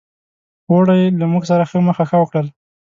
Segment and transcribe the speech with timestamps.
[0.71, 2.47] اوړي له موږ سره مخه ښه وکړل.